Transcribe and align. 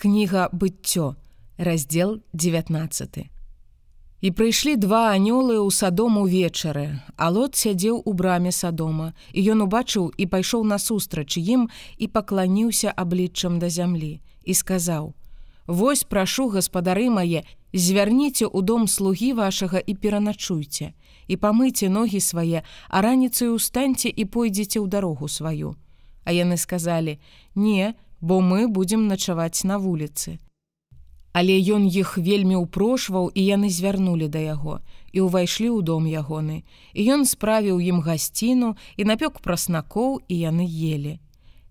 Кніга 0.00 0.48
быццё, 0.52 1.14
раздзел 1.58 2.22
19. 2.32 3.28
І 4.24 4.28
прыйшлі 4.32 4.80
два 4.80 5.12
анёлы 5.12 5.60
ў 5.60 5.68
садом 5.68 6.16
увечары, 6.16 7.04
а 7.20 7.28
лот 7.28 7.52
сядзеў 7.52 8.00
у 8.08 8.12
браме 8.16 8.48
садома, 8.48 9.12
і 9.36 9.44
ён 9.52 9.68
убачыў 9.68 10.08
і 10.16 10.24
пайшоў 10.24 10.64
насустрач 10.64 11.36
ім 11.36 11.68
і 12.00 12.08
пакланіўся 12.08 12.96
абліччам 12.96 13.60
да 13.60 13.68
зямлі 13.68 14.24
і 14.48 14.56
сказаў: 14.56 15.12
«Вось 15.68 16.08
прашу 16.08 16.48
гаспадары 16.48 17.12
мае, 17.12 17.44
звярніце 17.76 18.48
ў 18.48 18.64
дом 18.64 18.88
слугі 18.88 19.36
вашага 19.36 19.84
і 19.84 20.00
пераначуйце, 20.00 20.96
і 21.28 21.34
памыце 21.36 21.92
ногі 21.92 22.24
свае, 22.24 22.64
а 22.88 22.96
раніцаю 23.04 23.60
ўстаньце 23.60 24.08
і 24.08 24.24
пойдзеце 24.24 24.80
ў 24.80 24.88
дарогу 24.88 25.28
сваю. 25.28 25.76
А 26.24 26.32
яны 26.32 26.56
сказалі: 26.56 27.20
«Не, 27.54 27.92
бо 28.20 28.40
мы 28.40 28.68
будзем 28.68 29.08
начаваць 29.08 29.64
на 29.64 29.78
вуліцы. 29.78 30.38
Але 31.32 31.54
ён 31.62 31.86
іх 31.86 32.18
вельмі 32.18 32.58
ўпрошваў 32.66 33.30
і 33.34 33.42
яны 33.46 33.70
звярнулі 33.70 34.26
да 34.28 34.38
яго 34.42 34.80
і 35.12 35.26
ўвайшлі 35.26 35.70
ў 35.70 35.80
дом 35.86 36.06
ягоны. 36.10 36.66
І 36.94 37.00
ён 37.14 37.22
справіў 37.26 37.78
ім 37.78 38.02
гасціну 38.02 38.74
і 38.96 39.02
напёк 39.06 39.38
праснакоў 39.38 40.20
і 40.26 40.34
яны 40.34 40.66
елі. 40.66 41.18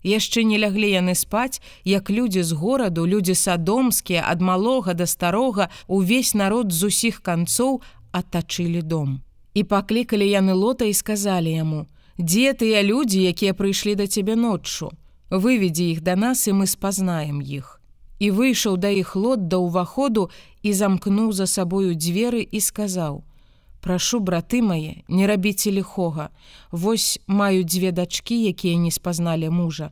Яшчэ 0.00 0.44
не 0.48 0.56
ляглі 0.56 0.88
яны 0.88 1.14
спаць, 1.14 1.60
як 1.84 2.08
людзі 2.08 2.42
з 2.42 2.52
гораду, 2.56 3.04
людзі 3.06 3.34
садомскія, 3.34 4.24
ад 4.24 4.40
малога 4.40 4.94
да 4.94 5.06
старога, 5.06 5.68
увесь 5.86 6.32
народ 6.34 6.72
з 6.72 6.88
усіх 6.88 7.20
канцоў 7.20 7.82
атачылі 8.12 8.80
дом. 8.80 9.20
І 9.52 9.64
паклікалі 9.64 10.24
яны 10.24 10.56
лота 10.56 10.88
і 10.88 10.94
сказалі 10.94 11.52
яму: 11.52 11.86
«Дзе 12.18 12.56
тыя 12.56 12.80
людзі, 12.82 13.20
якія 13.28 13.52
прыйшлі 13.52 13.94
да 13.94 14.06
цябе 14.06 14.36
ноччу? 14.36 14.88
Выведзі 15.30 15.90
іх 15.90 16.02
да 16.02 16.16
нас 16.16 16.48
і 16.48 16.52
мы 16.52 16.66
спазнаем 16.66 17.40
іх. 17.40 17.80
І 18.18 18.30
выйшаў 18.30 18.76
да 18.76 18.90
іх 18.90 19.16
лот 19.16 19.48
да 19.48 19.56
ўваходу 19.56 20.28
і 20.62 20.72
замкнуў 20.72 21.32
за 21.32 21.46
сабою 21.46 21.94
дзверы 21.94 22.42
і 22.42 22.60
сказаў: 22.60 23.24
«Прашу 23.80 24.20
браты 24.20 24.60
мае, 24.60 25.02
не 25.08 25.26
рабіце 25.26 25.70
ліхога. 25.70 26.28
Вось 26.70 27.20
маю 27.26 27.64
дзве 27.64 27.92
дачкі, 27.92 28.36
якія 28.52 28.76
не 28.76 28.90
спазналі 28.90 29.48
мужа. 29.48 29.90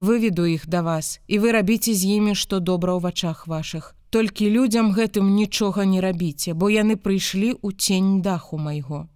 Выведу 0.00 0.46
іх 0.46 0.66
да 0.66 0.82
вас 0.82 1.20
і 1.26 1.38
вы 1.38 1.52
рабіце 1.52 1.94
з 1.94 2.18
імі, 2.18 2.34
што 2.34 2.58
добра 2.58 2.94
ў 2.94 3.00
вачах 3.02 3.46
вашых. 3.46 3.94
Толькі 4.10 4.50
людзям 4.50 4.92
гэтым 4.96 5.34
нічога 5.34 5.84
не 5.84 6.00
рабіце, 6.00 6.54
бо 6.54 6.70
яны 6.70 6.96
прыйшлі 6.96 7.52
ў 7.60 7.76
цень 7.76 8.22
даху 8.22 8.58
майго. 8.58 9.06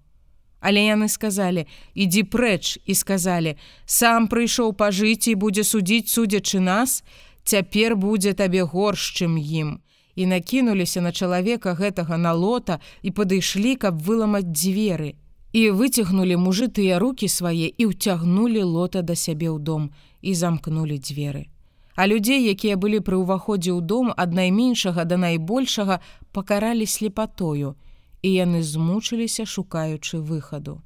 Але 0.63 0.87
яны 0.87 1.09
сказалі: 1.11 1.67
«Ідзі 1.95 2.23
прэч 2.23 2.79
і 2.87 2.95
сказалі: 2.95 3.59
«Сам 3.85 4.31
прыйшоў 4.31 4.73
пажыць 4.79 5.27
і 5.27 5.35
будзе 5.35 5.67
судзіць 5.67 6.07
судзячы 6.07 6.63
нас, 6.63 7.03
цяпер 7.43 7.97
будзе 7.99 8.33
табе 8.33 8.63
горш, 8.63 9.11
чым 9.19 9.35
ім. 9.43 9.83
І 10.15 10.27
накінуліся 10.31 11.03
на 11.03 11.11
чалавека 11.11 11.75
гэтага 11.75 12.17
налота 12.17 12.79
і 13.03 13.11
падышлі, 13.11 13.75
каб 13.75 13.99
выламаць 14.07 14.55
дзверы. 14.55 15.19
І 15.53 15.75
выцягнулі 15.75 16.39
мужы 16.39 16.71
тыя 16.71 17.03
руки 17.03 17.27
свае 17.29 17.67
і 17.75 17.91
ўцягнулі 17.91 18.63
лота 18.63 19.03
да 19.03 19.19
сябе 19.19 19.51
ў 19.51 19.59
дом 19.59 19.91
і 20.23 20.31
замкнулі 20.33 20.97
дзверы. 21.03 21.51
А 21.99 22.07
людзей, 22.07 22.47
якія 22.47 22.79
былі 22.79 23.03
пры 23.03 23.19
ўваходзе 23.19 23.75
ў 23.75 23.83
дом 23.83 24.15
ад 24.17 24.31
найменшага 24.33 25.05
да 25.05 25.19
найбольшага, 25.19 25.99
пакаралі 26.33 26.87
слепатою, 26.87 27.75
і 28.23 28.29
яны 28.33 28.63
змучыліся 28.63 29.47
шукаючы 29.47 30.23
выхаду. 30.23 30.81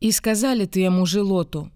І 0.00 0.12
сказалі 0.12 0.66
ты 0.66 0.80
яму 0.84 1.06
жылоту: 1.06 1.68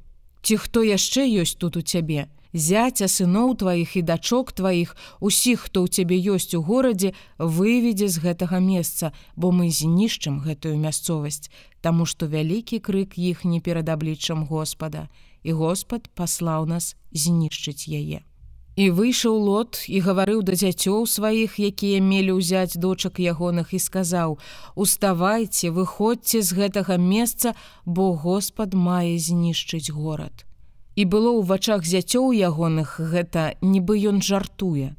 Ці 0.42 0.56
хто 0.56 0.84
яшчэ 0.84 1.24
ёсць 1.42 1.56
тут 1.56 1.76
у 1.76 1.82
цябе, 1.82 2.28
зяця 2.52 3.08
сыноў 3.08 3.56
тваіх 3.60 3.96
і 3.96 4.02
дачок 4.02 4.52
тваіх, 4.52 4.96
усіх, 5.20 5.66
хто 5.68 5.84
ў 5.84 5.88
цябе 5.88 6.16
ёсць 6.20 6.54
у 6.54 6.62
горадзе, 6.62 7.12
выведзе 7.38 8.08
з 8.08 8.20
гэтага 8.20 8.60
месца, 8.60 9.12
бо 9.36 9.50
мы 9.50 9.68
знішчым 9.68 10.40
гэтую 10.40 10.76
мясцовасць, 10.78 11.50
Таму 11.84 12.06
што 12.08 12.24
вялікі 12.32 12.80
крык 12.80 13.18
іх 13.20 13.44
не 13.44 13.60
перад 13.60 13.88
абліччам 13.92 14.46
Господа, 14.48 15.08
і 15.44 15.52
Господ 15.52 16.08
паслаў 16.16 16.64
нас 16.64 16.96
знішчыць 17.12 17.84
яе. 17.92 18.24
І 18.74 18.90
выйшаў 18.90 19.36
лот 19.38 19.86
і 19.86 20.00
гаварыў 20.02 20.42
да 20.42 20.58
дзяцёў 20.58 21.06
сваіх, 21.06 21.62
якія 21.62 22.02
мелі 22.02 22.42
ўзяць 22.42 22.74
дочак 22.74 23.22
ягоных 23.22 23.70
і 23.70 23.78
сказаў: 23.78 24.34
«Уставайце, 24.74 25.70
выходзьце 25.70 26.42
з 26.42 26.50
гэтага 26.58 26.98
месца, 26.98 27.54
бо 27.86 28.18
Господ 28.18 28.74
мае 28.74 29.14
знішчыць 29.22 29.94
горад. 29.94 30.42
І 30.98 31.06
было 31.06 31.30
ў 31.38 31.46
вачах 31.46 31.86
зяцёў 31.86 32.34
ягоных 32.34 32.98
гэта 32.98 33.54
нібы 33.62 33.94
ён 34.10 34.18
жартуе. 34.18 34.98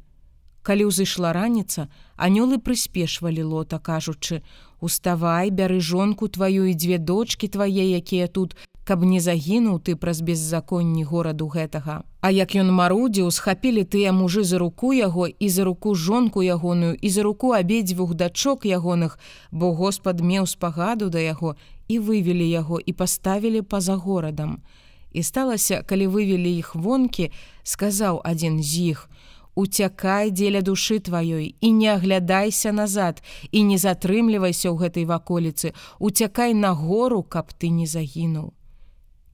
Калі 0.64 0.88
ўзышла 0.88 1.36
раніца, 1.36 1.92
анёлы 2.16 2.56
прыспешвалі 2.56 3.44
лота, 3.44 3.76
кажучы: 3.76 4.40
«Уставай, 4.80 5.52
бяры 5.52 5.84
жонку 5.84 6.32
тваю 6.32 6.64
і 6.64 6.72
дзве 6.72 6.96
дочки 6.96 7.44
твае, 7.44 7.92
якія 8.00 8.26
тут, 8.26 8.56
каб 8.86 9.02
не 9.02 9.18
загінуў 9.18 9.80
ты 9.82 9.96
праз 9.98 10.22
беззаконні 10.22 11.02
гораду 11.02 11.50
гэтага. 11.50 12.06
А 12.22 12.30
як 12.30 12.54
ён 12.54 12.70
марудзіў, 12.70 13.30
схапілі 13.34 13.82
тыя 13.82 14.14
мужы 14.14 14.44
за 14.46 14.62
руку 14.62 14.92
яго 14.94 15.26
і 15.26 15.48
за 15.50 15.66
руку 15.66 15.94
жонку 15.94 16.42
ягоную 16.46 16.94
і 16.94 17.10
за 17.10 17.26
руку 17.26 17.50
абедзвюх 17.50 18.14
дачок 18.14 18.62
ягоных, 18.64 19.18
бо 19.50 19.74
Господ 19.74 20.22
меў 20.22 20.46
спагаду 20.46 21.10
да 21.10 21.18
яго 21.18 21.56
і 21.88 21.98
вывелі 21.98 22.46
яго 22.46 22.78
і 22.78 22.92
паставілі 22.92 23.62
па-за 23.62 23.96
горадам. 23.98 24.62
І 25.10 25.22
сталася, 25.22 25.82
калі 25.82 26.06
вывелі 26.06 26.50
іх 26.54 26.74
вонкі, 26.74 27.30
сказаў 27.62 28.22
адзін 28.22 28.62
з 28.62 28.94
іх: 28.94 29.10
«Уцякай 29.56 30.30
дзеля 30.30 30.60
душы 30.60 31.00
тваёй 31.00 31.56
і 31.60 31.72
не 31.72 31.88
аглядайся 31.90 32.70
назад 32.72 33.22
і 33.50 33.64
не 33.64 33.78
затрымлівайся 33.82 34.70
ў 34.70 34.76
гэтай 34.78 35.08
ваколіцы, 35.10 35.72
уцякай 35.98 36.54
на 36.54 36.70
гору, 36.70 37.22
каб 37.24 37.50
ты 37.56 37.72
не 37.72 37.86
загінуў 37.88 38.55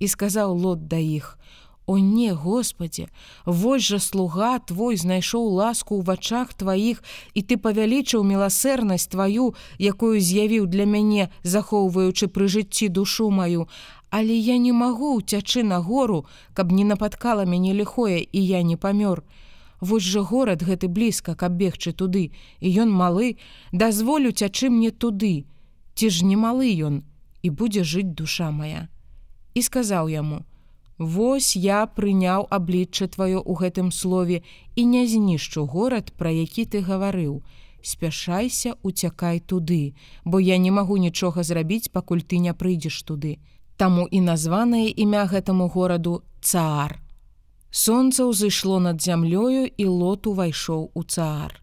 і 0.03 0.09
сказаў 0.11 0.59
лот 0.59 0.89
да 0.91 0.99
іх: 0.99 1.39
О 1.87 1.99
не, 1.99 2.33
Господі, 2.33 3.09
Вось 3.47 3.83
жа 3.83 3.99
слуга 3.99 4.59
твой 4.59 4.97
знайшоў 4.97 5.47
ласку 5.59 5.99
ў 5.99 6.03
вачах 6.07 6.55
тваіх, 6.55 7.03
і 7.35 7.43
ты 7.43 7.59
павялічыў 7.59 8.23
міласэрнасць 8.27 9.11
тваю, 9.15 9.55
якую 9.79 10.19
з'явіў 10.19 10.67
для 10.67 10.87
мяне, 10.87 11.31
захоўваючы 11.43 12.31
пры 12.31 12.47
жыцці 12.47 12.89
душу 12.89 13.31
маю. 13.31 13.67
Але 14.11 14.35
я 14.35 14.59
не 14.59 14.71
магу 14.71 15.19
ўцячы 15.19 15.63
на 15.67 15.79
гору, 15.79 16.27
каб 16.55 16.71
не 16.71 16.85
напаткала 16.85 17.47
мяне 17.47 17.75
ліхое 17.75 18.23
і 18.23 18.41
я 18.47 18.63
не 18.63 18.77
памёр. 18.77 19.23
Вось 19.81 20.07
жа 20.07 20.23
горад 20.23 20.63
гэты 20.63 20.87
блізка, 20.87 21.35
каб 21.35 21.59
бегчы 21.59 21.91
туды, 21.91 22.31
і 22.61 22.69
ён 22.87 22.95
малы, 22.95 23.39
дазволю 23.73 24.31
цячы 24.31 24.71
мне 24.71 24.91
туды. 24.91 25.47
Ці 25.95 26.11
ж 26.11 26.25
не 26.25 26.39
малы 26.39 26.71
ён, 26.71 27.03
і 27.43 27.51
будзе 27.51 27.83
жыць 27.83 28.15
душа 28.15 28.51
моя 28.51 28.92
і 29.55 29.63
сказаў 29.63 30.09
яму: 30.09 30.45
«Вось 30.99 31.57
я 31.57 31.87
прыняў 31.87 32.47
аблічча 32.51 33.09
тваё 33.09 33.41
ў 33.41 33.53
гэтым 33.63 33.89
слове 33.91 34.43
і 34.77 34.85
не 34.85 35.07
знішчу 35.07 35.67
горад, 35.67 36.13
пра 36.19 36.31
які 36.31 36.65
ты 36.65 36.81
гаварыў. 36.81 37.43
Спяшайся, 37.83 38.75
уцякай 38.83 39.41
туды, 39.41 39.95
бо 40.25 40.39
я 40.39 40.59
не 40.59 40.71
магу 40.71 40.97
нічога 40.97 41.43
зрабіць, 41.43 41.91
пакуль 41.91 42.23
ты 42.23 42.39
не 42.39 42.55
прыйдзеш 42.55 43.03
туды. 43.03 43.39
Таму 43.77 44.07
і 44.07 44.21
названае 44.21 44.87
імя 44.91 45.25
гэтаму 45.27 45.67
гораду 45.69 46.23
цар. 46.41 47.01
Сонца 47.71 48.29
ўзышло 48.29 48.79
над 48.79 49.01
зямлёю 49.01 49.65
і 49.65 49.85
лот 49.87 50.27
увайшоў 50.27 50.91
у 50.95 51.03
цар. 51.03 51.62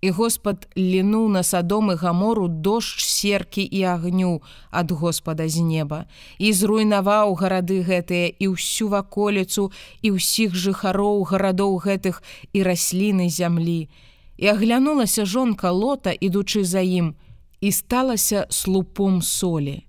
І 0.00 0.10
Господ 0.10 0.68
лінуў 0.76 1.28
на 1.28 1.42
садом 1.42 1.90
і 1.90 1.94
гамору 1.94 2.48
дождж 2.48 3.00
серкі 3.00 3.62
і 3.62 3.82
агню 3.82 4.42
ад 4.70 4.90
Господа 4.92 5.48
з 5.48 5.64
неба 5.64 6.04
і 6.38 6.52
зруйнаваў 6.52 7.32
гарады 7.40 7.80
гэтыя 7.80 8.28
і 8.38 8.52
ўсю 8.52 8.92
ваколіцу 8.92 9.72
і 10.02 10.12
ўсіх 10.20 10.52
жыхароў 10.52 11.24
гарадоў 11.24 11.80
гэтых 11.80 12.20
і 12.52 12.62
расліны 12.62 13.32
зямлі. 13.32 13.88
І 14.36 14.52
аглянулася 14.52 15.24
жонка 15.24 15.72
лота, 15.72 16.12
ідучы 16.12 16.64
за 16.64 16.84
ім, 16.84 17.16
і 17.60 17.72
сталася 17.72 18.46
слупом 18.50 19.22
солі. 19.22 19.88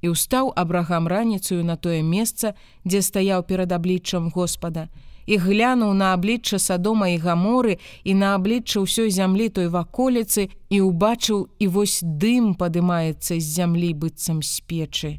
І 0.00 0.12
ўстаў 0.12 0.52
абрагам 0.56 1.04
раніцаю 1.08 1.64
на 1.64 1.76
тое 1.76 2.00
месца, 2.00 2.56
дзе 2.84 3.04
стаяў 3.04 3.44
перад 3.44 3.72
абліччам 3.72 4.32
Господа, 4.32 4.88
і 5.26 5.36
глянуў 5.36 5.94
на 5.94 6.12
аблічча 6.14 6.58
садома 6.58 7.08
і 7.08 7.18
гаморы 7.18 7.78
і 8.04 8.14
на 8.14 8.34
аблічча 8.34 8.84
ўсёй 8.84 9.10
зямлі 9.10 9.48
той 9.48 9.68
ваколіцы 9.68 10.48
і 10.70 10.80
ўбачыў 10.84 11.48
і 11.58 11.66
вось 11.68 12.00
дым 12.02 12.54
падымаецца 12.54 13.38
з 13.40 13.44
зямлі 13.44 13.94
быццам 13.94 14.42
з 14.42 14.60
печы. 14.68 15.12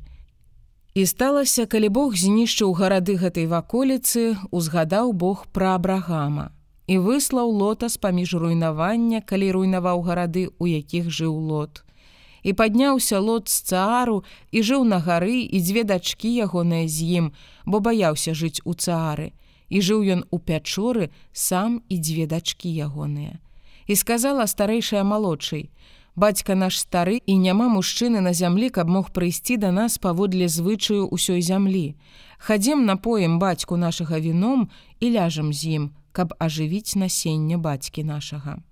І 0.95 1.05
сталася, 1.05 1.65
калі 1.67 1.89
Бог 1.89 2.15
знішчыў 2.15 2.71
гарады 2.71 3.19
гэтай 3.19 3.51
ваколіцы, 3.51 4.39
узгадаў 4.51 5.11
Бог 5.11 5.47
пра 5.51 5.75
абрагама 5.75 6.55
і 6.87 7.01
выслаў 7.01 7.49
лота 7.49 7.89
з-паміж 7.89 8.37
руйнавання, 8.37 9.21
калі 9.25 9.51
руйнаваў 9.51 10.05
гарады, 10.05 10.53
у 10.59 10.69
якіх 10.69 11.09
жыў 11.09 11.33
лот. 11.33 11.81
І 12.45 12.53
падняўся 12.53 13.19
лот 13.19 13.49
з 13.49 13.73
цаару 13.73 14.21
і 14.53 14.61
жыў 14.61 14.85
на 14.85 15.01
гары 15.01 15.49
і 15.49 15.57
дзве 15.59 15.81
дачкі 15.83 16.29
ягоныя 16.45 16.85
з 16.85 17.25
ім, 17.25 17.25
бо 17.65 17.81
баяўся 17.81 18.37
жыць 18.37 18.61
у 18.69 18.77
цаары 18.77 19.33
і 19.69 19.81
жыў 19.81 20.03
ён 20.03 20.21
у 20.31 20.39
пячоры 20.39 21.09
сам 21.33 21.81
і 21.89 21.97
дзве 21.99 22.25
дачкі 22.27 22.69
ягоныя. 22.69 23.39
І 23.87 23.95
сказала 23.95 24.47
старэйшая 24.47 25.03
малодшай: 25.03 25.69
Бацька 26.15 26.55
наш 26.55 26.79
стары 26.79 27.19
і 27.25 27.35
няма 27.37 27.67
мужчыны 27.67 28.21
на 28.23 28.31
зямлі, 28.33 28.69
каб 28.69 28.87
мог 28.87 29.11
прыйсці 29.11 29.57
да 29.59 29.71
нас 29.75 29.97
паводле 29.99 30.47
звычаю 30.47 31.11
ўсёй 31.11 31.41
зямлі. 31.43 31.99
Хадзем 32.39 32.85
напоем 32.85 33.35
бацьку 33.39 33.75
нашага 33.75 34.19
віном 34.19 34.69
і 35.03 35.11
ляжам 35.11 35.51
з 35.51 35.75
ім, 35.75 35.83
каб 36.15 36.31
ажывіць 36.39 36.95
насенне 36.95 37.57
бацькі 37.59 38.07
нашага. 38.07 38.63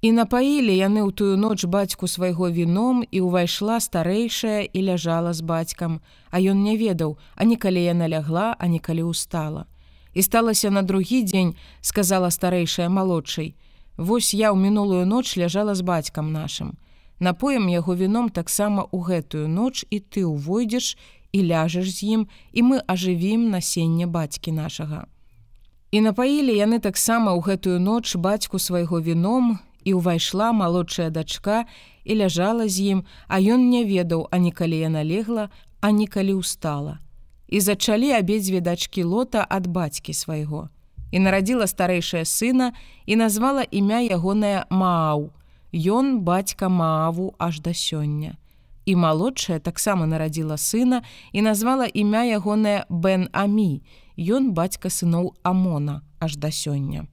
І 0.00 0.12
напаілі 0.16 0.72
яны 0.72 1.04
ў 1.04 1.12
тую 1.12 1.36
ноч 1.36 1.68
бацьку 1.68 2.08
свайго 2.08 2.48
віном 2.48 3.04
і 3.04 3.20
ўвайшла 3.28 3.76
старэйшая 3.76 4.64
і 4.72 4.78
ляжала 4.88 5.36
з 5.36 5.44
бацькам, 5.44 6.00
а 6.32 6.40
ён 6.40 6.64
не 6.64 6.80
ведаў, 6.80 7.20
ані 7.36 7.60
калі 7.60 7.84
яна 7.84 8.08
лягла, 8.08 8.56
а 8.56 8.64
не 8.72 8.80
калі 8.80 9.04
устала. 9.04 9.68
І 10.16 10.22
сталася 10.22 10.70
на 10.70 10.82
другі 10.82 11.20
дзень, 11.28 11.54
сказала 11.84 12.30
старэйшая 12.32 12.88
малодшай: 12.88 13.52
«Вось 14.00 14.32
я 14.32 14.48
ў 14.48 14.56
мінулую 14.56 15.04
ноч 15.04 15.36
ляжала 15.36 15.76
з 15.76 15.84
бацькам 15.84 16.32
нашым. 16.32 16.80
Напоем 17.20 17.68
яго 17.68 17.92
віном 17.92 18.32
таксама 18.32 18.88
ў 18.88 18.98
гэтую 19.12 19.44
ноч 19.44 19.84
і 19.92 20.00
ты 20.00 20.24
ўвойдзеш 20.24 20.96
і 21.36 21.38
ляжаш 21.52 21.92
з 21.92 22.16
ім, 22.16 22.22
і 22.56 22.60
мы 22.64 22.80
ажывім 22.88 23.52
насенне 23.52 24.08
бацькі 24.08 24.56
нашага. 24.56 25.04
І 25.92 26.00
напаілі 26.00 26.56
яны 26.56 26.80
таксама 26.80 27.36
ў 27.36 27.44
гэтую 27.44 27.76
ноч 27.76 28.16
бацьку 28.16 28.56
свайго 28.56 29.04
віном, 29.04 29.60
і 29.84 30.00
ўвайшла 30.00 30.48
малодшая 30.56 31.12
дачка 31.12 31.68
і 32.08 32.24
ляжала 32.24 32.72
з 32.72 32.96
ім, 32.96 32.98
а 33.28 33.36
ён 33.36 33.68
не 33.68 33.84
ведаў, 33.84 34.32
ані 34.32 34.48
калі 34.48 34.80
яна 34.80 35.04
легла, 35.04 35.52
а 35.84 35.92
ні 35.92 36.08
калі 36.08 36.40
устала. 36.40 37.04
І 37.48 37.60
зачалі 37.60 38.12
абедзве 38.12 38.60
дачкі 38.60 39.02
лота 39.02 39.46
ад 39.48 39.66
бацькі 39.66 40.12
свайго. 40.12 40.68
І 41.10 41.18
нарадзіла 41.18 41.66
старэйшая 41.66 42.24
сына 42.24 42.72
і 43.06 43.16
назвала 43.16 43.62
імя 43.70 44.00
ягоная 44.02 44.66
Мааў. 44.70 45.30
Ён 45.72 46.20
бацька 46.20 46.68
Мааву 46.68 47.34
аж 47.38 47.60
да 47.60 47.70
сёння. 47.70 48.36
І 48.86 48.96
малодшая 48.96 49.58
таксама 49.58 50.06
нарадзіла 50.06 50.56
сына 50.56 51.02
і 51.32 51.42
назвала 51.42 51.86
імя 51.86 52.24
ягоная 52.24 52.86
Бен 52.88 53.28
Амі. 53.32 53.82
Ён 54.18 54.52
бацька 54.52 54.88
сыноў 54.88 55.34
Амона 55.42 56.02
аж 56.18 56.36
да 56.36 56.50
сёння. 56.50 57.06